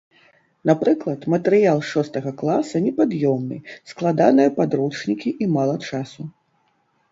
[0.69, 3.57] Напрыклад, матэрыял шостага класа непад'ёмны,
[3.93, 6.31] складаныя падручнікі і мала часу.